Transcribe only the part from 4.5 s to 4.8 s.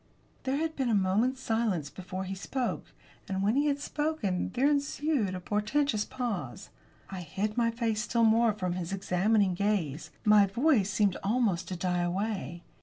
there